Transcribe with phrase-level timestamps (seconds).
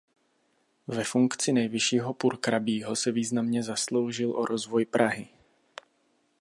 [0.87, 5.27] Ve funkci nejvyššího purkrabího se významně zasloužil o rozvoj Prahy.